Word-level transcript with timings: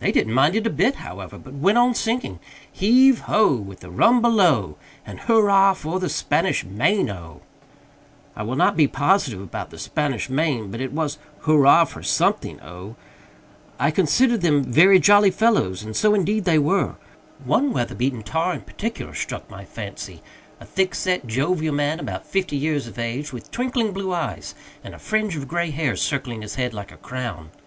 They 0.00 0.12
didn't 0.12 0.34
mind 0.34 0.54
it 0.54 0.66
a 0.66 0.68
bit, 0.68 0.96
however, 0.96 1.38
but 1.38 1.54
went 1.54 1.78
on 1.78 1.94
singing 1.94 2.40
"Heave 2.70 3.20
ho! 3.20 3.54
With 3.54 3.80
the 3.80 3.88
rum 3.90 4.20
below, 4.20 4.76
And 5.06 5.20
hurrah 5.20 5.72
for 5.72 5.98
the 5.98 6.10
Spanish 6.10 6.62
Main 6.62 7.08
O!" 7.08 7.40
I 8.36 8.42
will 8.42 8.54
not 8.56 8.76
be 8.76 8.86
positive 8.86 9.40
about 9.40 9.70
"the 9.70 9.78
Spanish 9.78 10.28
Main," 10.28 10.70
but 10.70 10.82
it 10.82 10.92
was 10.92 11.16
hurrah 11.46 11.86
for 11.86 12.02
something 12.02 12.60
O. 12.60 12.96
I 13.80 13.90
considered 13.90 14.42
them 14.42 14.62
very 14.62 14.98
jolly 14.98 15.30
fellows, 15.30 15.82
and 15.82 15.96
so 15.96 16.12
indeed 16.12 16.44
they 16.44 16.58
were. 16.58 16.96
One 17.42 17.72
weather 17.72 17.94
beaten 17.94 18.22
tar 18.22 18.52
in 18.52 18.60
particular 18.60 19.14
struck 19.14 19.48
my 19.50 19.64
fancy 19.64 20.20
a 20.60 20.66
thick 20.66 20.94
set, 20.94 21.26
jovial 21.26 21.74
man, 21.74 21.98
about 21.98 22.26
fifty 22.26 22.56
years 22.58 22.86
of 22.86 22.98
age, 22.98 23.32
with 23.32 23.50
twinkling 23.50 23.94
blue 23.94 24.12
eyes 24.12 24.54
and 24.84 24.94
a 24.94 24.98
fringe 24.98 25.34
of 25.34 25.48
gray 25.48 25.70
hair 25.70 25.96
circling 25.96 26.42
his 26.42 26.56
head 26.56 26.74
like 26.74 26.92
a 26.92 26.98
crown. 26.98 27.48